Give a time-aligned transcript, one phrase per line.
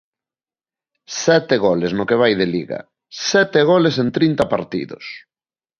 [1.17, 2.79] Sete goles no que vai de Liga,
[3.31, 5.05] sete goles en trinta partidos.